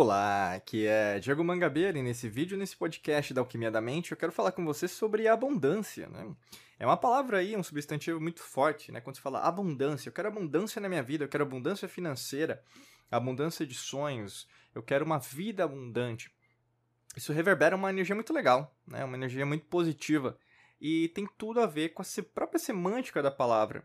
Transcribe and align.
Olá, 0.00 0.54
aqui 0.54 0.86
é 0.86 1.18
Diego 1.18 1.42
Mangabeira 1.42 1.98
e 1.98 2.02
nesse 2.02 2.28
vídeo, 2.28 2.56
nesse 2.56 2.76
podcast 2.76 3.34
da 3.34 3.40
Alquimia 3.40 3.68
da 3.68 3.80
Mente, 3.80 4.12
eu 4.12 4.16
quero 4.16 4.30
falar 4.30 4.52
com 4.52 4.64
você 4.64 4.86
sobre 4.86 5.26
abundância, 5.26 6.08
né? 6.08 6.36
É 6.78 6.86
uma 6.86 6.96
palavra 6.96 7.38
aí, 7.38 7.56
um 7.56 7.64
substantivo 7.64 8.20
muito 8.20 8.40
forte, 8.40 8.92
né? 8.92 9.00
Quando 9.00 9.16
você 9.16 9.22
fala 9.22 9.40
abundância, 9.40 10.08
eu 10.08 10.12
quero 10.12 10.28
abundância 10.28 10.80
na 10.80 10.88
minha 10.88 11.02
vida, 11.02 11.24
eu 11.24 11.28
quero 11.28 11.42
abundância 11.42 11.88
financeira, 11.88 12.62
abundância 13.10 13.66
de 13.66 13.74
sonhos, 13.74 14.48
eu 14.72 14.84
quero 14.84 15.04
uma 15.04 15.18
vida 15.18 15.64
abundante. 15.64 16.30
Isso 17.16 17.32
reverbera 17.32 17.74
uma 17.74 17.90
energia 17.90 18.14
muito 18.14 18.32
legal, 18.32 18.72
né? 18.86 19.04
Uma 19.04 19.16
energia 19.16 19.44
muito 19.44 19.66
positiva 19.66 20.38
e 20.80 21.08
tem 21.08 21.28
tudo 21.36 21.60
a 21.60 21.66
ver 21.66 21.88
com 21.88 22.02
a 22.02 22.22
própria 22.32 22.60
semântica 22.60 23.20
da 23.20 23.32
palavra. 23.32 23.82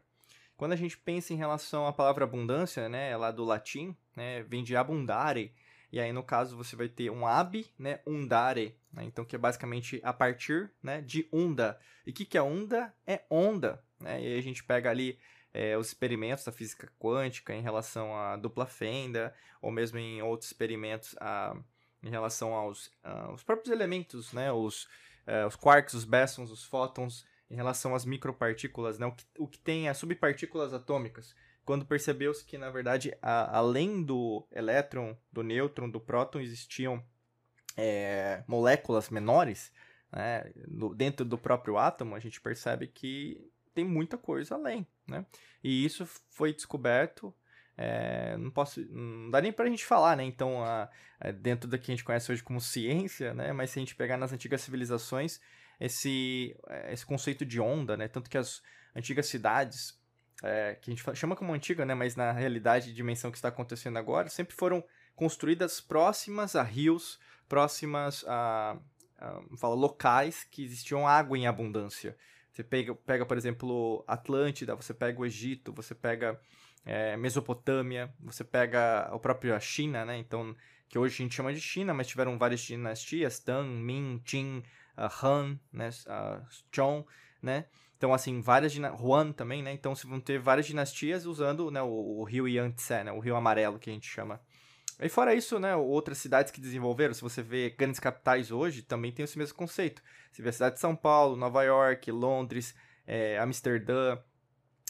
Quando 0.55 0.73
a 0.73 0.77
gente 0.77 0.95
pensa 0.95 1.33
em 1.33 1.37
relação 1.37 1.87
à 1.87 1.91
palavra 1.91 2.23
abundância, 2.23 2.87
né, 2.87 3.17
lá 3.17 3.31
do 3.31 3.43
latim, 3.43 3.97
né, 4.15 4.43
vem 4.43 4.63
de 4.63 4.75
abundare, 4.75 5.51
e 5.93 5.99
aí, 5.99 6.11
no 6.11 6.23
caso, 6.23 6.57
você 6.57 6.75
vai 6.75 6.89
ter 6.89 7.11
um 7.11 7.23
ab, 7.23 7.71
né, 7.77 7.99
undare, 8.07 8.75
né, 8.91 9.03
então 9.03 9.23
que 9.23 9.35
é 9.35 9.37
basicamente 9.37 10.01
a 10.03 10.11
partir, 10.11 10.71
né, 10.81 11.01
de 11.01 11.29
onda. 11.31 11.79
E 12.03 12.09
o 12.09 12.13
que, 12.15 12.25
que 12.25 12.35
é 12.35 12.41
onda? 12.41 12.91
É 13.05 13.21
onda, 13.29 13.79
né, 13.99 14.19
e 14.19 14.25
aí 14.25 14.39
a 14.39 14.41
gente 14.41 14.63
pega 14.63 14.89
ali 14.89 15.19
é, 15.53 15.77
os 15.77 15.89
experimentos 15.89 16.43
da 16.45 16.51
física 16.51 16.91
quântica 16.97 17.53
em 17.53 17.61
relação 17.61 18.17
à 18.17 18.35
dupla 18.35 18.65
fenda, 18.65 19.35
ou 19.61 19.69
mesmo 19.69 19.99
em 19.99 20.19
outros 20.23 20.49
experimentos 20.49 21.15
a, 21.19 21.55
em 22.01 22.09
relação 22.09 22.55
aos, 22.55 22.91
aos 23.03 23.43
próprios 23.43 23.71
elementos, 23.71 24.33
né, 24.33 24.51
os, 24.51 24.89
é, 25.27 25.45
os 25.45 25.55
quarks, 25.55 25.93
os 25.93 26.05
bessons, 26.05 26.49
os 26.49 26.63
fótons, 26.63 27.23
em 27.51 27.55
relação 27.55 27.93
às 27.93 28.03
micropartículas, 28.03 28.97
né, 28.97 29.05
o 29.05 29.11
que, 29.11 29.25
o 29.37 29.47
que 29.47 29.59
tem 29.59 29.87
as 29.87 29.97
subpartículas 29.99 30.73
atômicas 30.73 31.35
quando 31.65 31.85
percebeu-se 31.85 32.43
que, 32.43 32.57
na 32.57 32.69
verdade, 32.69 33.15
a, 33.21 33.57
além 33.57 34.03
do 34.03 34.45
elétron, 34.51 35.17
do 35.31 35.43
nêutron, 35.43 35.89
do 35.89 35.99
próton, 35.99 36.39
existiam 36.39 37.03
é, 37.77 38.43
moléculas 38.47 39.09
menores 39.09 39.71
né, 40.11 40.51
no, 40.67 40.93
dentro 40.93 41.25
do 41.25 41.37
próprio 41.37 41.77
átomo, 41.77 42.15
a 42.15 42.19
gente 42.19 42.39
percebe 42.39 42.87
que 42.87 43.49
tem 43.73 43.83
muita 43.83 44.17
coisa 44.17 44.55
além. 44.55 44.85
Né? 45.07 45.25
E 45.63 45.83
isso 45.83 46.05
foi 46.29 46.53
descoberto. 46.53 47.33
É, 47.75 48.37
não 48.37 48.51
posso 48.51 48.85
não 48.91 49.31
dá 49.31 49.41
nem 49.41 49.51
para 49.51 49.65
a 49.65 49.67
gente 49.67 49.83
falar 49.83 50.15
né 50.15 50.23
então 50.23 50.63
a, 50.63 50.87
a, 51.19 51.31
dentro 51.31 51.67
da 51.67 51.75
que 51.75 51.91
a 51.91 51.95
gente 51.95 52.03
conhece 52.03 52.31
hoje 52.31 52.43
como 52.43 52.61
ciência 52.61 53.33
né 53.33 53.51
mas 53.51 53.71
se 53.71 53.79
a 53.79 53.81
gente 53.81 53.95
pegar 53.95 54.15
nas 54.15 54.31
antigas 54.31 54.61
civilizações 54.61 55.41
esse 55.79 56.55
esse 56.91 57.03
conceito 57.03 57.43
de 57.43 57.59
onda 57.59 57.97
né 57.97 58.07
tanto 58.07 58.29
que 58.29 58.37
as 58.37 58.61
antigas 58.95 59.25
cidades 59.25 59.99
é, 60.41 60.75
que 60.81 60.91
a 60.91 60.95
gente 60.95 61.15
chama 61.15 61.35
como 61.35 61.53
antiga, 61.53 61.85
né, 61.85 61.93
mas 61.93 62.15
na 62.15 62.31
realidade 62.31 62.93
dimensão 62.93 63.31
que 63.31 63.37
está 63.37 63.49
acontecendo 63.49 63.97
agora, 63.97 64.29
sempre 64.29 64.55
foram 64.55 64.83
construídas 65.15 65.79
próximas 65.79 66.55
a 66.55 66.63
rios, 66.63 67.19
próximas 67.47 68.25
a, 68.27 68.77
a 69.19 69.57
fala, 69.57 69.75
locais 69.75 70.43
que 70.49 70.63
existiam 70.63 71.07
água 71.07 71.37
em 71.37 71.47
abundância. 71.47 72.17
Você 72.51 72.63
pega, 72.63 72.93
pega, 72.93 73.25
por 73.25 73.37
exemplo, 73.37 74.03
Atlântida, 74.07 74.75
você 74.75 74.93
pega 74.93 75.19
o 75.19 75.25
Egito, 75.25 75.73
você 75.73 75.95
pega 75.95 76.39
é, 76.85 77.17
Mesopotâmia, 77.17 78.13
você 78.19 78.43
pega 78.43 79.09
a 79.55 79.59
China, 79.59 80.05
né? 80.05 80.17
Então, 80.17 80.55
que 80.87 80.99
hoje 80.99 81.15
a 81.15 81.17
gente 81.17 81.35
chama 81.35 81.51
de 81.51 81.59
China, 81.59 81.93
mas 81.93 82.07
tiveram 82.07 82.37
várias 82.37 82.61
dinastias, 82.61 83.39
Tang, 83.39 83.67
Ming, 83.67 84.21
Qing, 84.23 84.63
uh, 84.95 85.25
Han, 85.25 85.59
né? 85.71 85.89
Uh, 86.05 86.45
Chong, 86.71 87.05
né? 87.41 87.65
Então, 88.03 88.13
assim, 88.13 88.41
várias 88.41 88.73
Juan 88.73 89.31
também, 89.31 89.63
né? 89.63 89.71
Então, 89.71 89.95
se 89.95 90.05
vão 90.05 90.19
ter 90.19 90.37
várias 90.37 90.65
dinastias 90.65 91.25
usando 91.25 91.71
né, 91.71 91.81
o, 91.81 92.19
o 92.19 92.23
rio 92.25 92.49
Yangtze, 92.49 93.01
né? 93.01 93.13
O 93.13 93.19
rio 93.19 93.33
amarelo 93.33 93.79
que 93.79 93.89
a 93.89 93.93
gente 93.93 94.09
chama. 94.09 94.41
E 94.99 95.07
fora 95.07 95.33
isso, 95.33 95.57
né, 95.57 95.73
outras 95.73 96.17
cidades 96.17 96.51
que 96.51 96.59
desenvolveram, 96.59 97.13
se 97.13 97.21
você 97.21 97.41
vê 97.41 97.69
grandes 97.69 98.01
capitais 98.01 98.51
hoje, 98.51 98.81
também 98.81 99.09
tem 99.09 99.23
esse 99.23 99.37
mesmo 99.37 99.55
conceito. 99.55 100.01
Você 100.29 100.41
vê 100.41 100.49
a 100.49 100.51
cidade 100.51 100.75
de 100.75 100.81
São 100.81 100.97
Paulo, 100.97 101.37
Nova 101.37 101.63
York, 101.63 102.11
Londres, 102.11 102.75
é, 103.07 103.39
Amsterdã, 103.39 104.17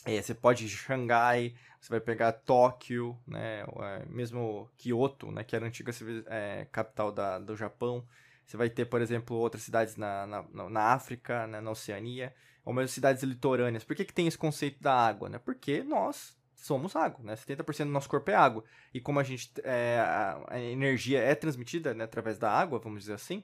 é, 0.05 0.19
você 0.19 0.33
pode 0.33 0.65
ir 0.65 0.69
Xangai, 0.69 1.53
você 1.79 1.89
vai 1.89 1.99
pegar 1.99 2.31
Tóquio, 2.31 3.15
né, 3.27 3.61
é, 3.61 4.05
mesmo 4.07 4.71
Kyoto, 4.75 5.31
né, 5.31 5.43
que 5.43 5.55
era 5.55 5.65
a 5.65 5.67
antiga 5.67 5.91
é, 6.25 6.65
capital 6.71 7.11
da, 7.11 7.37
do 7.37 7.55
Japão. 7.55 8.03
Você 8.45 8.57
vai 8.57 8.69
ter, 8.69 8.85
por 8.85 9.01
exemplo, 9.01 9.37
outras 9.37 9.63
cidades 9.63 9.95
na, 9.95 10.25
na, 10.27 10.69
na 10.69 10.81
África, 10.93 11.47
né, 11.47 11.61
na 11.61 11.71
Oceania 11.71 12.33
ou 12.65 12.73
mesmo 12.73 12.89
cidades 12.89 13.23
litorâneas. 13.23 13.83
Por 13.83 13.95
que, 13.95 14.05
que 14.05 14.13
tem 14.13 14.27
esse 14.27 14.37
conceito 14.37 14.81
da 14.81 14.93
água? 14.93 15.29
Né? 15.29 15.37
Porque 15.37 15.83
nós 15.83 16.37
somos 16.55 16.95
água, 16.95 17.23
né? 17.23 17.35
70% 17.35 17.85
do 17.85 17.91
nosso 17.91 18.09
corpo 18.09 18.31
é 18.31 18.35
água. 18.35 18.63
E 18.93 19.01
como 19.01 19.19
a 19.19 19.23
gente 19.23 19.51
é, 19.63 19.99
a 20.47 20.59
energia 20.59 21.19
é 21.19 21.35
transmitida 21.35 21.93
né, 21.93 22.05
através 22.05 22.37
da 22.37 22.49
água, 22.49 22.79
vamos 22.79 23.01
dizer 23.01 23.13
assim, 23.13 23.43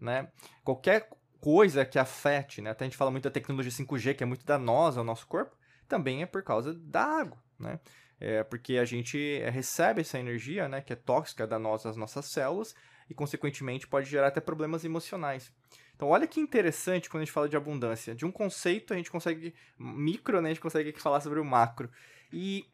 né? 0.00 0.28
Qualquer 0.64 1.08
coisa 1.40 1.84
que 1.84 1.98
afete, 1.98 2.60
né? 2.60 2.70
Até 2.70 2.84
a 2.84 2.88
gente 2.88 2.96
fala 2.96 3.10
muito 3.10 3.24
da 3.24 3.30
tecnologia 3.30 3.70
5G, 3.70 4.14
que 4.14 4.24
é 4.24 4.26
muito 4.26 4.44
danosa 4.44 5.00
ao 5.00 5.04
nosso 5.04 5.28
corpo, 5.28 5.56
também 5.86 6.22
é 6.22 6.26
por 6.26 6.42
causa 6.42 6.74
da 6.74 7.04
água, 7.04 7.38
né? 7.56 7.78
É 8.18 8.42
porque 8.42 8.78
a 8.78 8.84
gente 8.84 9.38
recebe 9.50 10.00
essa 10.00 10.18
energia, 10.18 10.68
né, 10.68 10.80
que 10.80 10.92
é 10.92 10.96
tóxica, 10.96 11.46
danosa 11.46 11.90
às 11.90 11.96
nossas 11.96 12.24
células 12.24 12.74
e 13.08 13.14
consequentemente 13.14 13.86
pode 13.86 14.08
gerar 14.08 14.28
até 14.28 14.40
problemas 14.40 14.84
emocionais. 14.84 15.52
Então, 15.94 16.08
olha 16.08 16.26
que 16.26 16.40
interessante 16.40 17.08
quando 17.08 17.22
a 17.22 17.24
gente 17.24 17.32
fala 17.32 17.48
de 17.48 17.56
abundância. 17.56 18.14
De 18.14 18.26
um 18.26 18.30
conceito, 18.30 18.92
a 18.92 18.96
gente 18.96 19.10
consegue. 19.10 19.54
Micro, 19.78 20.40
né? 20.40 20.50
A 20.50 20.52
gente 20.52 20.62
consegue 20.62 20.92
falar 20.92 21.20
sobre 21.20 21.40
o 21.40 21.44
macro. 21.44 21.90
E 22.32 22.66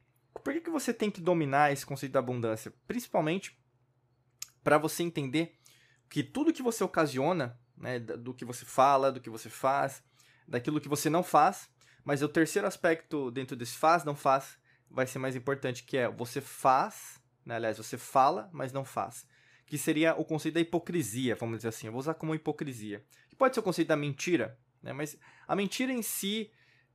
por 0.42 0.52
que, 0.52 0.60
que 0.60 0.70
você 0.70 0.92
tem 0.92 1.10
que 1.10 1.20
dominar 1.20 1.72
esse 1.72 1.86
conceito 1.86 2.12
da 2.12 2.18
abundância? 2.18 2.72
Principalmente 2.88 3.56
para 4.64 4.78
você 4.78 5.02
entender 5.02 5.54
que 6.08 6.22
tudo 6.22 6.52
que 6.52 6.62
você 6.62 6.82
ocasiona, 6.82 7.58
né, 7.76 7.98
do 7.98 8.34
que 8.34 8.44
você 8.44 8.64
fala, 8.64 9.12
do 9.12 9.20
que 9.20 9.30
você 9.30 9.48
faz, 9.48 10.02
daquilo 10.46 10.80
que 10.80 10.88
você 10.88 11.08
não 11.08 11.22
faz, 11.22 11.68
mas 12.04 12.22
o 12.22 12.28
terceiro 12.28 12.66
aspecto 12.66 13.30
dentro 13.30 13.56
desse 13.56 13.76
faz, 13.76 14.04
não 14.04 14.14
faz, 14.14 14.58
vai 14.90 15.06
ser 15.06 15.18
mais 15.18 15.34
importante, 15.34 15.84
que 15.84 15.96
é 15.96 16.08
você 16.08 16.40
faz, 16.40 17.20
né, 17.44 17.56
aliás, 17.56 17.78
você 17.78 17.96
fala, 17.96 18.48
mas 18.52 18.72
não 18.72 18.84
faz 18.84 19.26
que 19.72 19.78
seria 19.78 20.14
o 20.14 20.22
conceito 20.22 20.56
da 20.56 20.60
hipocrisia, 20.60 21.34
vamos 21.34 21.56
dizer 21.56 21.68
assim. 21.68 21.86
Eu 21.86 21.94
vou 21.94 21.98
usar 21.98 22.12
como 22.12 22.34
hipocrisia. 22.34 23.02
Que 23.30 23.34
pode 23.34 23.54
ser 23.54 23.60
o 23.60 23.62
conceito 23.62 23.88
da 23.88 23.96
mentira, 23.96 24.58
né? 24.82 24.92
mas 24.92 25.16
a 25.48 25.56
mentira 25.56 25.90
em 25.90 26.02
si 26.02 26.50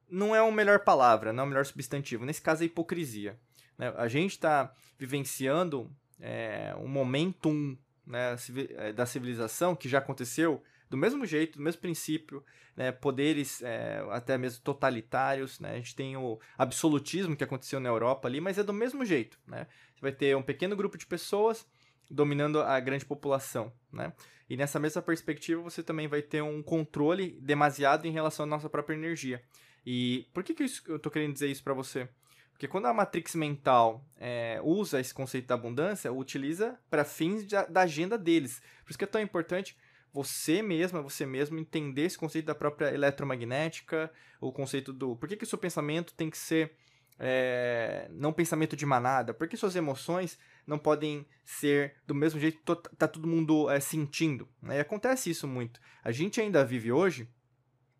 não 0.07 0.35
é 0.35 0.47
a 0.47 0.51
melhor 0.51 0.81
palavra, 0.83 1.33
não 1.33 1.41
é 1.41 1.45
o 1.47 1.49
melhor 1.49 1.65
substantivo. 1.65 2.23
Nesse 2.23 2.39
caso, 2.39 2.61
é 2.61 2.67
hipocrisia. 2.67 3.35
Né? 3.79 3.91
A 3.97 4.07
gente 4.07 4.33
está 4.33 4.71
vivenciando 4.95 5.91
é, 6.19 6.75
um 6.77 6.87
momentum 6.87 7.75
né, 8.05 8.35
é, 8.75 8.93
da 8.93 9.07
civilização 9.07 9.75
que 9.75 9.89
já 9.89 9.97
aconteceu 9.97 10.61
do 10.87 10.97
mesmo 10.97 11.25
jeito, 11.25 11.57
do 11.57 11.63
mesmo 11.63 11.81
princípio, 11.81 12.45
né, 12.75 12.91
poderes 12.91 13.59
é, 13.63 14.05
até 14.11 14.37
mesmo 14.37 14.61
totalitários, 14.61 15.59
né, 15.59 15.71
a 15.71 15.75
gente 15.77 15.95
tem 15.95 16.15
o 16.15 16.39
absolutismo 16.55 17.35
que 17.35 17.43
aconteceu 17.43 17.79
na 17.79 17.89
Europa 17.89 18.27
ali, 18.27 18.39
mas 18.39 18.59
é 18.59 18.63
do 18.63 18.71
mesmo 18.71 19.03
jeito, 19.03 19.37
né, 19.47 19.65
você 19.95 20.01
vai 20.01 20.11
ter 20.13 20.37
um 20.37 20.43
pequeno 20.43 20.77
grupo 20.77 20.97
de 20.97 21.05
pessoas 21.05 21.67
dominando 22.09 22.61
a 22.61 22.79
grande 22.79 23.05
população, 23.05 23.71
né? 23.91 24.13
E 24.49 24.55
nessa 24.55 24.79
mesma 24.79 25.01
perspectiva 25.01 25.61
você 25.61 25.83
também 25.83 26.07
vai 26.07 26.21
ter 26.21 26.41
um 26.41 26.63
controle 26.63 27.37
demasiado 27.41 28.05
em 28.05 28.11
relação 28.11 28.43
à 28.45 28.47
nossa 28.47 28.69
própria 28.69 28.95
energia. 28.95 29.41
E 29.85 30.27
por 30.33 30.43
que, 30.43 30.53
que 30.53 30.63
eu 30.63 30.95
estou 30.95 31.11
querendo 31.11 31.33
dizer 31.33 31.47
isso 31.47 31.63
para 31.63 31.73
você? 31.73 32.07
Porque 32.51 32.67
quando 32.67 32.87
a 32.87 32.93
Matrix 32.93 33.35
mental 33.35 34.03
é, 34.17 34.59
usa 34.63 34.99
esse 34.99 35.13
conceito 35.13 35.47
da 35.47 35.55
abundância, 35.55 36.11
utiliza 36.11 36.79
para 36.89 37.05
fins 37.05 37.45
de, 37.45 37.55
da 37.67 37.81
agenda 37.81 38.17
deles. 38.17 38.61
Por 38.83 38.89
isso 38.89 38.97
que 38.97 39.03
é 39.03 39.07
tão 39.07 39.21
importante 39.21 39.77
você 40.11 40.63
mesma, 40.63 41.01
você 41.01 41.25
mesmo 41.25 41.59
entender 41.59 42.03
esse 42.03 42.17
conceito 42.17 42.45
da 42.45 42.55
própria 42.55 42.91
eletromagnética, 42.91 44.11
o 44.41 44.51
conceito 44.51 44.91
do 44.91 45.15
por 45.15 45.29
que, 45.29 45.37
que 45.37 45.43
o 45.43 45.47
seu 45.47 45.59
pensamento 45.59 46.13
tem 46.15 46.29
que 46.29 46.37
ser 46.37 46.73
é, 47.19 48.07
não 48.11 48.33
pensamento 48.33 48.75
de 48.75 48.85
manada, 48.85 49.33
por 49.33 49.47
que 49.47 49.57
suas 49.57 49.75
emoções 49.75 50.37
não 50.65 50.77
podem 50.77 51.25
ser 51.45 51.95
do 52.05 52.13
mesmo 52.13 52.39
jeito 52.39 52.59
que 52.59 52.95
tá 52.95 53.07
todo 53.07 53.27
mundo 53.27 53.69
é, 53.69 53.79
sentindo. 53.79 54.47
Né? 54.61 54.77
E 54.77 54.79
acontece 54.79 55.29
isso 55.29 55.47
muito. 55.47 55.79
A 56.03 56.11
gente 56.11 56.39
ainda 56.41 56.63
vive 56.63 56.91
hoje 56.91 57.29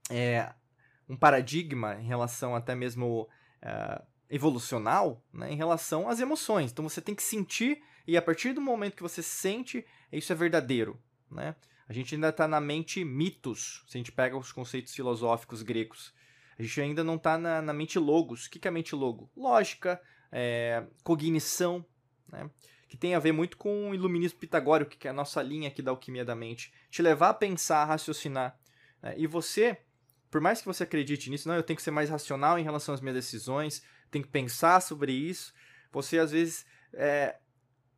é, 0.10 0.54
um 1.08 1.16
paradigma 1.16 1.96
em 1.96 2.06
relação 2.06 2.56
até 2.56 2.76
mesmo 2.76 3.28
é, 3.62 4.02
evolucional 4.30 5.24
né, 5.34 5.52
em 5.52 5.56
relação 5.56 6.10
às 6.10 6.20
emoções. 6.20 6.72
Então 6.72 6.88
você 6.88 7.02
tem 7.02 7.16
que 7.16 7.24
sentir, 7.24 7.82
e 8.06 8.18
a 8.18 8.22
partir 8.22 8.54
do 8.54 8.62
momento 8.62 8.96
que 8.96 9.04
você 9.04 9.24
sente, 9.24 9.86
isso 10.12 10.32
é 10.32 10.36
verdadeiro. 10.36 11.00
Né? 11.32 11.56
A 11.88 11.94
gente 11.94 12.16
ainda 12.16 12.30
está 12.30 12.48
na 12.48 12.60
mente 12.60 13.04
mitos, 13.04 13.84
se 13.88 13.98
a 13.98 14.00
gente 14.00 14.12
pega 14.12 14.38
os 14.38 14.52
conceitos 14.52 14.94
filosóficos 14.94 15.62
gregos. 15.62 16.14
A 16.58 16.64
gente 16.64 16.82
ainda 16.82 17.04
não 17.04 17.16
está 17.16 17.38
na, 17.38 17.62
na, 17.62 17.74
mente 17.74 18.00
logos. 18.00 18.46
O 18.46 18.50
que, 18.50 18.60
que 18.60 18.68
é 18.68 18.72
mente 18.72 18.96
logo? 18.96 19.30
Lógica, 19.36 20.02
é, 20.32 20.84
cognição, 21.04 21.86
né? 22.28 22.50
que 22.88 22.98
tem 22.98 23.14
a 23.14 23.20
ver 23.20 23.32
muito 23.32 23.58
com 23.58 23.90
o 23.90 23.94
iluminismo 23.94 24.40
pitagórico, 24.40 24.92
que 24.92 25.08
é 25.08 25.12
a 25.12 25.14
nossa 25.14 25.42
linha 25.42 25.68
aqui 25.68 25.82
da 25.82 25.92
alquimia 25.92 26.24
da 26.24 26.36
mente, 26.36 26.74
te 26.90 27.02
levar 27.02 27.30
a 27.30 27.34
pensar, 27.34 27.84
a 27.84 27.86
raciocinar. 27.86 28.58
Né? 29.02 29.14
E 29.18 29.28
você, 29.28 29.78
por 30.32 30.42
mais 30.42 30.60
que 30.60 30.66
você 30.66 30.84
acredite 30.84 31.30
nisso, 31.30 31.48
não, 31.48 31.56
eu 31.56 31.64
tenho 31.64 31.78
que 31.78 31.84
ser 31.84 31.92
mais 31.92 32.10
racional 32.10 32.58
em 32.58 32.64
relação 32.64 32.96
às 32.96 33.02
minhas 33.02 33.16
decisões, 33.16 33.84
tenho 34.10 34.24
que 34.24 34.32
pensar 34.32 34.82
sobre 34.82 35.12
isso, 35.12 35.54
você 35.92 36.18
às 36.18 36.32
vezes 36.32 36.66
é, 36.94 37.36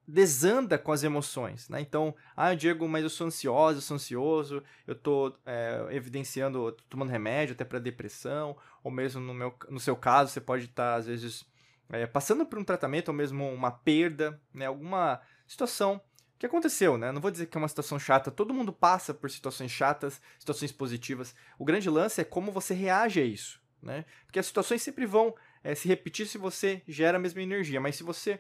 desanda 0.10 0.78
com 0.78 0.92
as 0.92 1.04
emoções, 1.04 1.70
né? 1.70 1.80
Então, 1.80 2.16
ah, 2.36 2.56
Diego, 2.56 2.88
mas 2.88 3.04
eu 3.04 3.10
sou 3.10 3.28
ansioso, 3.28 3.78
eu 3.78 3.82
sou 3.82 3.96
ansioso, 3.96 4.64
eu 4.88 4.96
tô 4.96 5.36
é, 5.46 5.88
evidenciando, 5.92 6.72
tô 6.72 6.84
tomando 6.90 7.12
remédio 7.12 7.54
até 7.54 7.64
para 7.64 7.78
depressão, 7.78 8.58
ou 8.84 8.90
mesmo 8.90 9.22
no, 9.22 9.34
meu, 9.34 9.54
no 9.70 9.80
seu 9.80 9.96
caso, 9.96 10.32
você 10.32 10.42
pode 10.42 10.66
estar, 10.66 10.94
tá, 10.94 10.96
às 10.96 11.06
vezes, 11.06 11.46
é, 11.90 12.08
passando 12.08 12.44
por 12.44 12.58
um 12.58 12.64
tratamento, 12.64 13.10
ou 13.10 13.14
mesmo 13.14 13.48
uma 13.54 13.70
perda, 13.70 14.42
né? 14.52 14.66
Alguma 14.66 15.22
situação 15.46 16.02
que 16.40 16.46
aconteceu, 16.46 16.98
né? 16.98 17.12
Não 17.12 17.22
vou 17.22 17.30
dizer 17.30 17.46
que 17.46 17.56
é 17.56 17.60
uma 17.62 17.68
situação 17.68 18.00
chata, 18.00 18.32
todo 18.32 18.54
mundo 18.54 18.74
passa 18.74 19.14
por 19.14 19.30
situações 19.30 19.72
chatas, 19.72 20.20
situações 20.40 20.72
positivas. 20.72 21.36
O 21.60 21.66
grande 21.66 21.88
lance 21.88 22.20
é 22.20 22.24
como 22.24 22.52
você 22.52 22.74
reage 22.74 23.22
a 23.22 23.26
isso, 23.26 23.62
né? 23.80 24.06
Porque 24.26 24.40
as 24.40 24.48
situações 24.48 24.82
sempre 24.82 25.06
vão 25.06 25.36
é, 25.64 25.76
se 25.76 25.88
repetir 25.88 26.26
se 26.26 26.40
você 26.40 26.82
gera 26.88 27.18
a 27.18 27.22
mesma 27.22 27.44
energia, 27.44 27.80
mas 27.80 27.96
se 27.96 28.04
você 28.04 28.40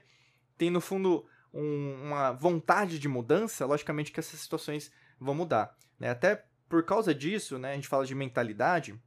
tem, 0.58 0.70
no 0.70 0.82
fundo, 0.82 1.26
um, 1.54 2.04
uma 2.04 2.32
vontade 2.32 3.00
de 3.00 3.08
mudança, 3.08 3.66
logicamente 3.66 4.12
que 4.12 4.20
essas 4.20 4.40
situações 4.40 4.92
vão 5.20 5.36
mudar. 5.36 5.76
Né? 6.00 6.10
Até 6.10 6.46
por 6.68 6.84
causa 6.84 7.14
disso, 7.14 7.58
né, 7.58 7.72
a 7.72 7.76
gente 7.76 7.88
fala 7.88 8.06
de 8.06 8.14
mentalidade, 8.14 9.00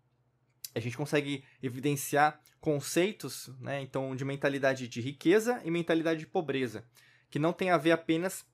a 0.75 0.81
gente 0.81 0.97
consegue 0.97 1.45
evidenciar 1.63 2.41
conceitos, 2.61 3.51
né, 3.61 3.81
então, 3.81 4.17
de 4.17 4.25
mentalidade 4.25 4.89
de 4.89 5.01
riqueza 5.01 5.61
e 5.65 5.71
mentalidade 5.71 6.21
de 6.21 6.27
pobreza, 6.27 6.85
que 7.31 7.39
não 7.39 7.53
tem 7.53 7.71
a 7.71 7.77
ver 7.77 7.93
apenas 7.93 8.45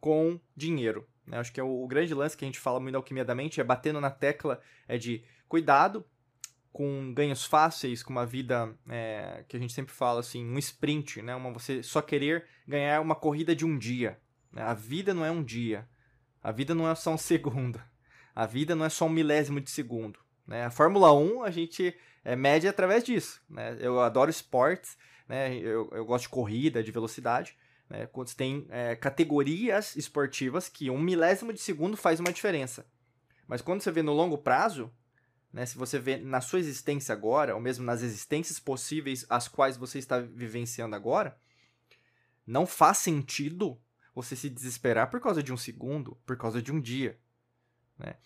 com 0.00 0.38
dinheiro. 0.54 1.08
Né? 1.26 1.38
Acho 1.38 1.52
que 1.52 1.60
é 1.60 1.62
o, 1.62 1.82
o 1.82 1.86
grande 1.86 2.12
lance 2.12 2.36
que 2.36 2.44
a 2.44 2.48
gente 2.48 2.58
fala 2.58 2.80
muito 2.80 2.92
da 2.92 2.98
alquimia 2.98 3.24
da 3.24 3.34
mente, 3.34 3.60
é 3.60 3.64
batendo 3.64 4.00
na 4.00 4.10
tecla 4.10 4.60
é 4.86 4.98
de 4.98 5.24
cuidado 5.48 6.04
com 6.72 7.12
ganhos 7.12 7.44
fáceis, 7.44 8.02
com 8.02 8.12
uma 8.12 8.24
vida 8.24 8.74
é, 8.88 9.44
que 9.48 9.56
a 9.56 9.60
gente 9.60 9.72
sempre 9.72 9.92
fala 9.92 10.20
assim, 10.20 10.44
um 10.44 10.58
sprint, 10.58 11.20
né? 11.20 11.34
Uma, 11.34 11.52
você 11.52 11.82
só 11.82 12.00
querer 12.00 12.46
ganhar 12.66 13.00
uma 13.00 13.14
corrida 13.14 13.54
de 13.54 13.64
um 13.64 13.76
dia. 13.76 14.20
Né? 14.52 14.62
A 14.62 14.74
vida 14.74 15.12
não 15.12 15.24
é 15.24 15.30
um 15.30 15.42
dia. 15.42 15.88
A 16.42 16.52
vida 16.52 16.74
não 16.74 16.88
é 16.88 16.94
só 16.94 17.12
um 17.12 17.18
segundo. 17.18 17.80
A 18.34 18.46
vida 18.46 18.74
não 18.74 18.84
é 18.84 18.88
só 18.88 19.06
um 19.06 19.10
milésimo 19.10 19.60
de 19.60 19.70
segundo. 19.70 20.18
Né? 20.46 20.64
A 20.64 20.70
Fórmula 20.70 21.12
1 21.12 21.42
a 21.42 21.50
gente 21.50 21.94
é, 22.24 22.36
mede 22.36 22.68
através 22.68 23.02
disso. 23.02 23.42
Né? 23.48 23.76
Eu 23.80 24.00
adoro 24.00 24.30
esportes, 24.30 24.96
né? 25.28 25.54
eu, 25.56 25.90
eu 25.92 26.04
gosto 26.04 26.24
de 26.24 26.30
corrida, 26.30 26.82
de 26.82 26.92
velocidade. 26.92 27.56
Né? 27.88 28.06
Quando 28.06 28.32
tem 28.34 28.66
é, 28.70 28.94
categorias 28.94 29.96
esportivas 29.96 30.68
que 30.68 30.88
um 30.88 31.00
milésimo 31.00 31.52
de 31.52 31.60
segundo 31.60 31.96
faz 31.96 32.20
uma 32.20 32.32
diferença. 32.32 32.86
Mas 33.48 33.60
quando 33.60 33.80
você 33.80 33.90
vê 33.90 34.02
no 34.02 34.12
longo 34.12 34.38
prazo, 34.38 34.92
né? 35.52 35.66
Se 35.66 35.76
você 35.76 35.98
vê 35.98 36.16
na 36.16 36.40
sua 36.40 36.58
existência 36.58 37.12
agora, 37.12 37.54
ou 37.54 37.60
mesmo 37.60 37.84
nas 37.84 38.02
existências 38.02 38.58
possíveis 38.58 39.26
as 39.28 39.48
quais 39.48 39.76
você 39.76 39.98
está 39.98 40.20
vivenciando 40.20 40.94
agora, 40.94 41.36
não 42.46 42.66
faz 42.66 42.98
sentido 42.98 43.80
você 44.14 44.36
se 44.36 44.48
desesperar 44.48 45.10
por 45.10 45.20
causa 45.20 45.42
de 45.42 45.52
um 45.52 45.56
segundo, 45.56 46.16
por 46.26 46.36
causa 46.36 46.60
de 46.62 46.72
um 46.72 46.80
dia. 46.80 47.18
Né? 47.98 48.16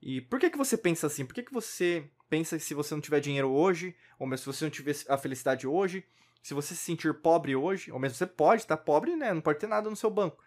E 0.00 0.20
por 0.20 0.38
que, 0.38 0.50
que 0.50 0.58
você 0.58 0.76
pensa 0.76 1.06
assim? 1.06 1.24
Por 1.24 1.34
que, 1.34 1.42
que 1.42 1.52
você 1.52 2.10
pensa 2.28 2.56
que 2.56 2.64
se 2.64 2.74
você 2.74 2.94
não 2.94 3.00
tiver 3.00 3.20
dinheiro 3.20 3.50
hoje, 3.50 3.96
ou 4.18 4.26
mesmo 4.26 4.52
se 4.52 4.58
você 4.58 4.64
não 4.64 4.70
tiver 4.70 4.94
a 5.08 5.16
felicidade 5.16 5.66
hoje, 5.66 6.04
se 6.42 6.52
você 6.52 6.74
se 6.74 6.82
sentir 6.82 7.14
pobre 7.14 7.56
hoje, 7.56 7.90
ou 7.90 7.98
mesmo 7.98 8.16
você 8.16 8.26
pode 8.26 8.62
estar 8.62 8.76
pobre, 8.76 9.16
né? 9.16 9.32
não 9.32 9.40
pode 9.40 9.58
ter 9.58 9.66
nada 9.66 9.88
no 9.88 9.96
seu 9.96 10.10
banco. 10.10 10.42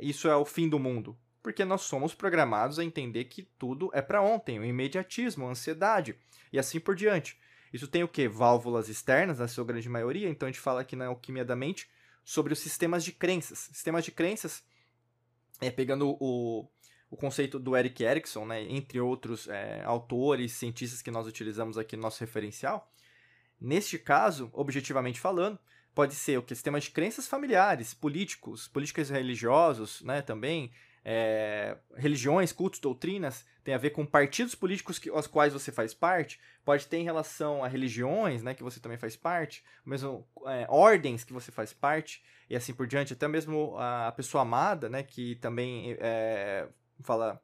Isso 0.00 0.28
é 0.28 0.36
o 0.36 0.44
fim 0.44 0.68
do 0.68 0.78
mundo 0.78 1.18
porque 1.42 1.64
nós 1.64 1.82
somos 1.82 2.14
programados 2.14 2.78
a 2.78 2.84
entender 2.84 3.24
que 3.24 3.42
tudo 3.58 3.90
é 3.92 4.00
para 4.00 4.22
ontem, 4.22 4.58
o 4.58 4.64
imediatismo, 4.64 5.46
a 5.46 5.50
ansiedade 5.50 6.16
e 6.52 6.58
assim 6.58 6.78
por 6.78 6.94
diante. 6.94 7.38
Isso 7.72 7.88
tem 7.88 8.04
o 8.04 8.08
que? 8.08 8.28
Válvulas 8.28 8.88
externas, 8.88 9.38
na 9.38 9.48
sua 9.48 9.64
grande 9.64 9.88
maioria, 9.88 10.28
então 10.28 10.46
a 10.46 10.50
gente 10.52 10.60
fala 10.60 10.82
aqui 10.82 10.94
na 10.94 11.06
alquimia 11.06 11.44
da 11.44 11.56
mente 11.56 11.88
sobre 12.24 12.52
os 12.52 12.58
sistemas 12.58 13.02
de 13.02 13.12
crenças. 13.12 13.70
Sistemas 13.72 14.04
de 14.04 14.12
crenças, 14.12 14.62
é, 15.60 15.70
pegando 15.70 16.16
o, 16.20 16.68
o 17.10 17.16
conceito 17.16 17.58
do 17.58 17.76
Eric 17.76 18.02
Erickson, 18.04 18.44
né, 18.44 18.62
entre 18.62 19.00
outros 19.00 19.48
é, 19.48 19.82
autores, 19.84 20.52
cientistas 20.52 21.02
que 21.02 21.10
nós 21.10 21.26
utilizamos 21.26 21.78
aqui 21.78 21.96
no 21.96 22.02
nosso 22.02 22.20
referencial, 22.20 22.92
neste 23.60 23.98
caso, 23.98 24.50
objetivamente 24.52 25.18
falando, 25.18 25.58
pode 25.94 26.14
ser 26.14 26.38
o 26.38 26.42
que? 26.42 26.54
Sistemas 26.54 26.84
de 26.84 26.90
crenças 26.90 27.26
familiares, 27.26 27.94
políticos, 27.94 28.68
políticos 28.68 29.08
religiosos, 29.08 30.02
né, 30.02 30.20
também, 30.20 30.70
é, 31.04 31.76
religiões, 31.96 32.52
cultos, 32.52 32.80
doutrinas, 32.80 33.44
tem 33.64 33.74
a 33.74 33.78
ver 33.78 33.90
com 33.90 34.04
partidos 34.06 34.54
políticos 34.54 34.98
que, 34.98 35.08
aos 35.08 35.26
quais 35.26 35.52
você 35.52 35.72
faz 35.72 35.92
parte, 35.94 36.40
pode 36.64 36.86
ter 36.86 36.98
em 36.98 37.04
relação 37.04 37.64
a 37.64 37.68
religiões, 37.68 38.42
né, 38.42 38.54
que 38.54 38.62
você 38.62 38.80
também 38.80 38.98
faz 38.98 39.16
parte, 39.16 39.64
mesmo 39.84 40.26
é, 40.46 40.66
ordens 40.68 41.24
que 41.24 41.32
você 41.32 41.50
faz 41.50 41.72
parte, 41.72 42.22
e 42.48 42.56
assim 42.56 42.72
por 42.72 42.86
diante, 42.86 43.12
até 43.12 43.26
mesmo 43.26 43.76
a 43.78 44.12
pessoa 44.12 44.42
amada, 44.42 44.88
né, 44.88 45.02
que 45.02 45.36
também 45.36 45.96
é, 46.00 46.68
fala, 47.00 47.40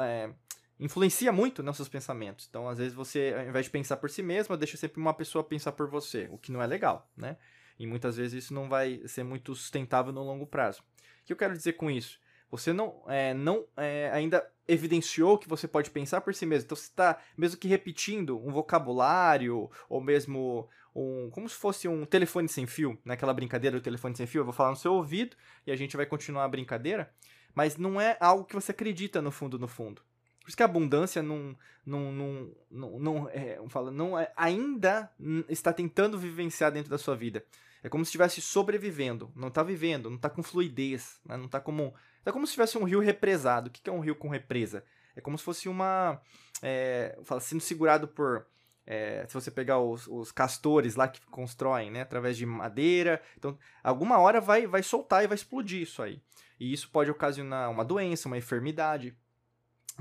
é, 0.00 0.30
influencia 0.78 1.32
muito 1.32 1.62
nos 1.62 1.76
seus 1.76 1.88
pensamentos. 1.88 2.46
Então, 2.48 2.68
às 2.68 2.78
vezes 2.78 2.94
você, 2.94 3.34
ao 3.36 3.46
invés 3.46 3.66
de 3.66 3.70
pensar 3.70 3.96
por 3.96 4.10
si 4.10 4.22
mesmo, 4.22 4.56
deixa 4.56 4.76
sempre 4.76 5.00
uma 5.00 5.14
pessoa 5.14 5.44
pensar 5.44 5.72
por 5.72 5.88
você, 5.88 6.28
o 6.30 6.38
que 6.38 6.52
não 6.52 6.62
é 6.62 6.66
legal, 6.66 7.10
né? 7.16 7.36
E 7.78 7.86
muitas 7.86 8.16
vezes 8.16 8.44
isso 8.44 8.54
não 8.54 8.68
vai 8.68 9.00
ser 9.06 9.24
muito 9.24 9.54
sustentável 9.54 10.12
no 10.12 10.22
longo 10.22 10.46
prazo. 10.46 10.82
O 11.22 11.24
que 11.24 11.32
eu 11.32 11.36
quero 11.36 11.56
dizer 11.56 11.72
com 11.74 11.90
isso? 11.90 12.20
Você 12.52 12.70
não, 12.70 13.02
é, 13.08 13.32
não 13.32 13.64
é, 13.78 14.10
ainda 14.12 14.46
evidenciou 14.68 15.38
que 15.38 15.48
você 15.48 15.66
pode 15.66 15.90
pensar 15.90 16.20
por 16.20 16.34
si 16.34 16.44
mesmo. 16.44 16.66
Então 16.66 16.76
você 16.76 16.84
está 16.84 17.18
mesmo 17.36 17.58
que 17.58 17.66
repetindo 17.66 18.38
um 18.38 18.52
vocabulário 18.52 19.70
ou 19.88 20.00
mesmo 20.02 20.68
um 20.94 21.30
como 21.30 21.48
se 21.48 21.54
fosse 21.54 21.88
um 21.88 22.04
telefone 22.04 22.46
sem 22.48 22.66
fio, 22.66 22.98
naquela 23.06 23.32
brincadeira 23.32 23.78
do 23.78 23.82
telefone 23.82 24.14
sem 24.14 24.26
fio. 24.26 24.42
Eu 24.42 24.44
vou 24.44 24.52
falar 24.52 24.68
no 24.68 24.76
seu 24.76 24.92
ouvido 24.92 25.34
e 25.66 25.72
a 25.72 25.76
gente 25.76 25.96
vai 25.96 26.04
continuar 26.04 26.44
a 26.44 26.48
brincadeira, 26.48 27.10
mas 27.54 27.78
não 27.78 27.98
é 27.98 28.18
algo 28.20 28.44
que 28.44 28.54
você 28.54 28.70
acredita 28.70 29.22
no 29.22 29.30
fundo 29.30 29.58
no 29.58 29.66
fundo. 29.66 30.02
Por 30.42 30.48
isso 30.48 30.56
que 30.56 30.62
a 30.62 30.66
abundância 30.66 31.22
não, 31.22 31.56
não, 31.86 32.12
não, 32.12 32.52
não, 32.70 32.98
não, 32.98 33.28
é, 33.30 33.58
fala, 33.70 33.90
não 33.90 34.18
é, 34.18 34.30
ainda 34.36 35.10
está 35.48 35.72
tentando 35.72 36.18
vivenciar 36.18 36.70
dentro 36.70 36.90
da 36.90 36.98
sua 36.98 37.16
vida. 37.16 37.42
É 37.82 37.88
como 37.88 38.04
se 38.04 38.10
estivesse 38.10 38.42
sobrevivendo, 38.42 39.32
não 39.34 39.48
está 39.48 39.62
vivendo, 39.62 40.10
não 40.10 40.16
está 40.16 40.28
com 40.28 40.42
fluidez, 40.42 41.18
né? 41.24 41.36
não 41.36 41.46
está 41.46 41.60
como 41.60 41.94
é 42.24 42.32
como 42.32 42.46
se 42.46 42.52
tivesse 42.52 42.78
um 42.78 42.84
rio 42.84 43.00
represado. 43.00 43.68
O 43.68 43.70
que 43.70 43.88
é 43.88 43.92
um 43.92 44.00
rio 44.00 44.14
com 44.14 44.28
represa? 44.28 44.84
É 45.16 45.20
como 45.20 45.36
se 45.36 45.44
fosse 45.44 45.68
uma. 45.68 46.20
É, 46.62 47.18
fala, 47.24 47.40
sendo 47.40 47.60
segurado 47.60 48.08
por. 48.08 48.46
É, 48.84 49.24
se 49.28 49.34
você 49.34 49.50
pegar 49.50 49.78
os, 49.78 50.08
os, 50.08 50.32
castores 50.32 50.96
lá 50.96 51.06
que 51.06 51.20
constroem, 51.26 51.88
né, 51.88 52.00
através 52.00 52.36
de 52.36 52.44
madeira, 52.44 53.22
então 53.38 53.56
alguma 53.82 54.18
hora 54.18 54.40
vai, 54.40 54.66
vai 54.66 54.82
soltar 54.82 55.22
e 55.22 55.28
vai 55.28 55.36
explodir 55.36 55.82
isso 55.82 56.02
aí. 56.02 56.20
E 56.58 56.72
isso 56.72 56.90
pode 56.90 57.08
ocasionar 57.08 57.70
uma 57.70 57.84
doença, 57.84 58.26
uma 58.26 58.36
enfermidade, 58.36 59.16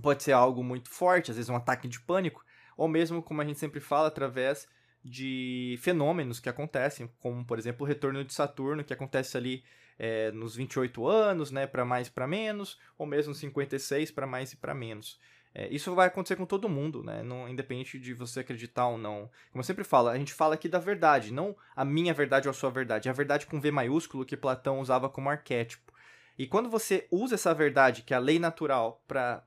pode 0.01 0.23
ser 0.23 0.31
algo 0.31 0.63
muito 0.63 0.89
forte, 0.89 1.29
às 1.29 1.37
vezes 1.37 1.49
um 1.49 1.55
ataque 1.55 1.87
de 1.87 1.99
pânico, 1.99 2.43
ou 2.75 2.87
mesmo, 2.87 3.21
como 3.21 3.39
a 3.39 3.45
gente 3.45 3.59
sempre 3.59 3.79
fala, 3.79 4.07
através 4.07 4.67
de 5.03 5.77
fenômenos 5.79 6.39
que 6.39 6.49
acontecem, 6.49 7.07
como 7.19 7.45
por 7.45 7.59
exemplo 7.59 7.85
o 7.85 7.87
retorno 7.87 8.23
de 8.23 8.33
Saturno, 8.33 8.83
que 8.83 8.93
acontece 8.93 9.37
ali 9.37 9.63
é, 10.03 10.31
nos 10.31 10.55
28 10.55 11.07
anos, 11.07 11.51
né, 11.51 11.67
para 11.67 11.85
mais 11.85 12.09
para 12.09 12.25
menos, 12.25 12.79
ou 12.97 13.05
mesmo 13.05 13.35
56 13.35 14.09
para 14.09 14.25
mais 14.25 14.51
e 14.51 14.57
para 14.57 14.73
menos. 14.73 15.19
É, 15.53 15.67
isso 15.67 15.93
vai 15.93 16.07
acontecer 16.07 16.35
com 16.37 16.45
todo 16.45 16.67
mundo, 16.67 17.03
né? 17.03 17.21
Não, 17.21 17.47
independente 17.47 17.99
de 17.99 18.11
você 18.11 18.39
acreditar 18.39 18.87
ou 18.87 18.97
não. 18.97 19.29
Como 19.51 19.59
eu 19.59 19.63
sempre 19.63 19.83
falo, 19.83 20.07
a 20.07 20.17
gente 20.17 20.33
fala 20.33 20.55
aqui 20.55 20.67
da 20.67 20.79
verdade, 20.79 21.31
não 21.31 21.55
a 21.75 21.85
minha 21.85 22.15
verdade 22.15 22.47
ou 22.47 22.49
a 22.49 22.53
sua 22.53 22.71
verdade. 22.71 23.09
É 23.09 23.11
a 23.11 23.13
verdade 23.13 23.45
com 23.45 23.61
V 23.61 23.69
maiúsculo 23.69 24.25
que 24.25 24.35
Platão 24.35 24.79
usava 24.79 25.07
como 25.07 25.29
arquétipo. 25.29 25.93
E 26.35 26.47
quando 26.47 26.67
você 26.67 27.07
usa 27.11 27.35
essa 27.35 27.53
verdade, 27.53 28.01
que 28.01 28.13
é 28.13 28.17
a 28.17 28.19
lei 28.19 28.39
natural, 28.39 29.03
para 29.07 29.45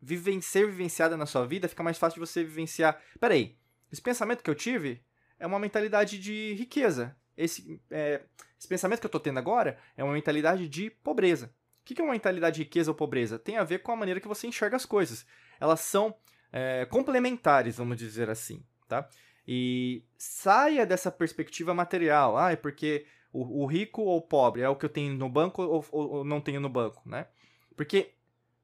viven 0.00 0.40
ser 0.40 0.66
vivenciada 0.66 1.16
na 1.16 1.26
sua 1.26 1.44
vida, 1.44 1.68
fica 1.68 1.82
mais 1.82 1.98
fácil 1.98 2.22
de 2.22 2.28
você 2.28 2.44
vivenciar. 2.44 3.02
Peraí, 3.18 3.56
esse 3.90 4.00
pensamento 4.00 4.44
que 4.44 4.50
eu 4.50 4.54
tive 4.54 5.02
é 5.36 5.48
uma 5.48 5.58
mentalidade 5.58 6.16
de 6.16 6.54
riqueza 6.54 7.16
esse, 7.40 7.80
é, 7.90 8.20
esse 8.60 8.68
pensamento 8.68 9.00
que 9.00 9.06
eu 9.06 9.08
estou 9.08 9.20
tendo 9.20 9.38
agora 9.38 9.78
é 9.96 10.04
uma 10.04 10.12
mentalidade 10.12 10.68
de 10.68 10.90
pobreza. 10.90 11.46
O 11.80 11.84
que 11.94 11.98
é 11.98 12.04
uma 12.04 12.12
mentalidade 12.12 12.56
de 12.56 12.62
riqueza 12.64 12.90
ou 12.90 12.94
pobreza? 12.94 13.38
Tem 13.38 13.56
a 13.56 13.64
ver 13.64 13.78
com 13.78 13.90
a 13.90 13.96
maneira 13.96 14.20
que 14.20 14.28
você 14.28 14.46
enxerga 14.46 14.76
as 14.76 14.84
coisas. 14.84 15.24
Elas 15.58 15.80
são 15.80 16.14
é, 16.52 16.84
complementares, 16.84 17.78
vamos 17.78 17.96
dizer 17.96 18.28
assim, 18.28 18.62
tá? 18.86 19.08
E 19.48 20.04
saia 20.18 20.84
dessa 20.84 21.10
perspectiva 21.10 21.72
material. 21.72 22.36
Ah, 22.36 22.52
é 22.52 22.56
porque 22.56 23.06
o, 23.32 23.62
o 23.62 23.66
rico 23.66 24.02
ou 24.02 24.18
o 24.18 24.22
pobre 24.22 24.60
é 24.60 24.68
o 24.68 24.76
que 24.76 24.84
eu 24.84 24.90
tenho 24.90 25.14
no 25.14 25.30
banco 25.30 25.62
ou, 25.62 25.84
ou, 25.90 26.10
ou 26.16 26.24
não 26.24 26.38
tenho 26.38 26.60
no 26.60 26.68
banco, 26.68 27.00
né? 27.08 27.28
Porque 27.74 28.12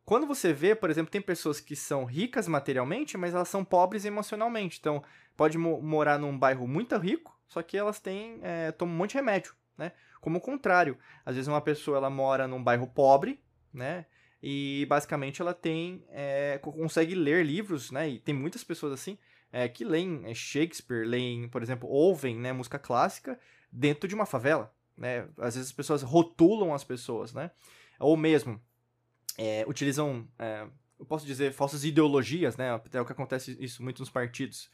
quando 0.04 0.26
você 0.26 0.52
vê, 0.52 0.74
por 0.74 0.90
exemplo, 0.90 1.10
tem 1.10 1.22
pessoas 1.22 1.58
que 1.58 1.74
são 1.74 2.04
ricas 2.04 2.46
materialmente, 2.46 3.16
mas 3.16 3.34
elas 3.34 3.48
são 3.48 3.64
pobres 3.64 4.04
emocionalmente. 4.04 4.76
Então, 4.78 5.02
pode 5.34 5.56
mo 5.56 5.80
morar 5.80 6.18
num 6.18 6.38
bairro 6.38 6.68
muito 6.68 6.94
rico, 6.98 7.34
só 7.48 7.62
que 7.62 7.78
elas 7.78 7.98
têm, 7.98 8.38
é, 8.42 8.72
tomam 8.72 8.94
um 8.94 8.98
monte 8.98 9.12
de 9.12 9.16
remédio, 9.16 9.54
né? 9.76 9.92
Como 10.20 10.38
o 10.38 10.40
contrário, 10.40 10.98
às 11.24 11.34
vezes 11.34 11.48
uma 11.48 11.60
pessoa 11.60 11.98
ela 11.98 12.10
mora 12.10 12.48
num 12.48 12.62
bairro 12.62 12.86
pobre, 12.86 13.40
né? 13.72 14.06
E 14.42 14.86
basicamente 14.88 15.40
ela 15.40 15.54
tem, 15.54 16.04
é, 16.10 16.58
consegue 16.58 17.14
ler 17.14 17.44
livros, 17.44 17.90
né? 17.90 18.08
E 18.08 18.18
tem 18.18 18.34
muitas 18.34 18.62
pessoas 18.62 18.92
assim 18.92 19.18
é, 19.52 19.68
que 19.68 19.84
leem 19.84 20.22
é, 20.24 20.34
Shakespeare, 20.34 21.06
leem, 21.06 21.48
por 21.48 21.62
exemplo, 21.62 21.88
ouvem, 21.88 22.36
né, 22.36 22.52
música 22.52 22.78
clássica 22.78 23.38
dentro 23.72 24.08
de 24.08 24.14
uma 24.14 24.26
favela, 24.26 24.72
né? 24.96 25.28
Às 25.38 25.54
vezes 25.54 25.70
as 25.70 25.72
pessoas 25.72 26.02
rotulam 26.02 26.74
as 26.74 26.84
pessoas, 26.84 27.32
né? 27.32 27.50
Ou 27.98 28.16
mesmo 28.16 28.60
é, 29.38 29.64
utilizam, 29.66 30.28
eu 30.98 31.06
posso 31.06 31.26
dizer, 31.26 31.52
falsas 31.52 31.84
ideologias, 31.84 32.56
né? 32.56 32.80
É 32.92 33.00
o 33.00 33.06
que 33.06 33.12
acontece 33.12 33.56
isso 33.60 33.82
muito 33.82 34.00
nos 34.00 34.10
partidos. 34.10 34.70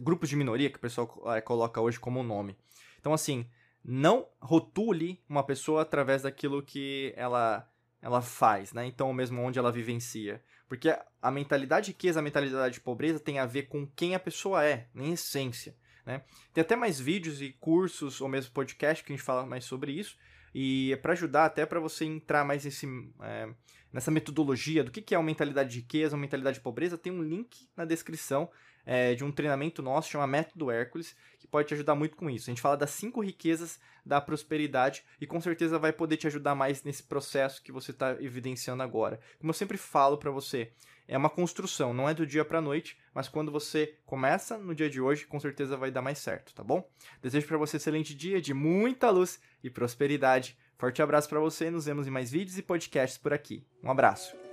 Grupos 0.00 0.28
de 0.28 0.36
minoria 0.36 0.70
que 0.70 0.76
o 0.76 0.80
pessoal 0.80 1.06
coloca 1.44 1.80
hoje 1.80 1.98
como 1.98 2.22
nome. 2.22 2.56
Então, 3.00 3.12
assim, 3.12 3.46
não 3.84 4.26
rotule 4.40 5.22
uma 5.28 5.44
pessoa 5.44 5.82
através 5.82 6.22
daquilo 6.22 6.62
que 6.62 7.12
ela 7.16 7.68
ela 8.00 8.20
faz, 8.20 8.72
né? 8.74 8.84
Então, 8.84 9.10
mesmo 9.14 9.40
onde 9.40 9.58
ela 9.58 9.72
vivencia. 9.72 10.42
Porque 10.68 10.94
a 11.22 11.30
mentalidade 11.30 11.86
de 11.86 11.92
riqueza, 11.92 12.20
a 12.20 12.22
mentalidade 12.22 12.74
de 12.74 12.80
pobreza 12.80 13.18
tem 13.18 13.38
a 13.38 13.46
ver 13.46 13.62
com 13.62 13.86
quem 13.86 14.14
a 14.14 14.20
pessoa 14.20 14.62
é, 14.62 14.88
em 14.94 15.12
essência. 15.12 15.74
Né? 16.04 16.22
Tem 16.52 16.60
até 16.60 16.76
mais 16.76 17.00
vídeos 17.00 17.40
e 17.40 17.50
cursos, 17.52 18.20
ou 18.20 18.28
mesmo 18.28 18.52
podcast, 18.52 19.02
que 19.02 19.10
a 19.10 19.16
gente 19.16 19.24
fala 19.24 19.46
mais 19.46 19.64
sobre 19.64 19.92
isso. 19.92 20.18
E 20.54 20.92
é 20.92 20.96
para 20.96 21.12
ajudar 21.12 21.46
até 21.46 21.64
para 21.64 21.80
você 21.80 22.04
entrar 22.04 22.44
mais 22.44 22.66
nesse, 22.66 22.86
é, 23.22 23.48
nessa 23.94 24.10
metodologia 24.10 24.82
do 24.82 24.90
que, 24.90 25.14
é 25.14 25.18
uma 25.18 25.24
mentalidade 25.24 25.70
de 25.70 25.76
riqueza, 25.78 26.16
uma 26.16 26.22
mentalidade 26.22 26.56
de 26.56 26.62
pobreza, 26.62 26.98
tem 26.98 27.12
um 27.12 27.22
link 27.22 27.68
na 27.76 27.84
descrição 27.84 28.50
é, 28.84 29.14
de 29.14 29.22
um 29.22 29.30
treinamento 29.30 29.80
nosso, 29.80 30.10
chama 30.10 30.26
Método 30.26 30.68
Hércules, 30.68 31.16
que 31.38 31.46
pode 31.46 31.68
te 31.68 31.74
ajudar 31.74 31.94
muito 31.94 32.16
com 32.16 32.28
isso. 32.28 32.50
A 32.50 32.52
gente 32.52 32.60
fala 32.60 32.76
das 32.76 32.90
cinco 32.90 33.22
riquezas 33.22 33.78
da 34.04 34.20
prosperidade 34.20 35.04
e 35.20 35.26
com 35.28 35.40
certeza 35.40 35.78
vai 35.78 35.92
poder 35.92 36.16
te 36.16 36.26
ajudar 36.26 36.56
mais 36.56 36.82
nesse 36.82 37.04
processo 37.04 37.62
que 37.62 37.70
você 37.70 37.92
está 37.92 38.20
evidenciando 38.20 38.82
agora. 38.82 39.20
Como 39.38 39.50
eu 39.50 39.54
sempre 39.54 39.78
falo 39.78 40.18
para 40.18 40.30
você, 40.32 40.72
é 41.06 41.16
uma 41.16 41.30
construção, 41.30 41.94
não 41.94 42.08
é 42.08 42.14
do 42.14 42.26
dia 42.26 42.44
para 42.44 42.60
noite, 42.60 42.98
mas 43.14 43.28
quando 43.28 43.52
você 43.52 43.94
começa 44.04 44.58
no 44.58 44.74
dia 44.74 44.90
de 44.90 45.00
hoje, 45.00 45.24
com 45.24 45.38
certeza 45.38 45.76
vai 45.76 45.92
dar 45.92 46.02
mais 46.02 46.18
certo, 46.18 46.52
tá 46.52 46.64
bom? 46.64 46.84
Desejo 47.22 47.46
para 47.46 47.58
você 47.58 47.76
um 47.76 47.78
excelente 47.78 48.12
dia 48.12 48.40
de 48.40 48.52
muita 48.52 49.08
luz 49.10 49.40
e 49.62 49.70
prosperidade. 49.70 50.56
Forte 50.84 51.00
abraço 51.00 51.30
para 51.30 51.40
você, 51.40 51.70
nos 51.70 51.86
vemos 51.86 52.06
em 52.06 52.10
mais 52.10 52.30
vídeos 52.30 52.58
e 52.58 52.62
podcasts 52.62 53.16
por 53.16 53.32
aqui. 53.32 53.64
Um 53.82 53.90
abraço. 53.90 54.43